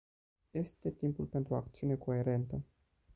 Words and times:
Este 0.53 0.89
timpul 0.91 1.25
pentru 1.25 1.53
o 1.53 1.57
acțiune 1.57 1.95
coerentă! 1.95 2.61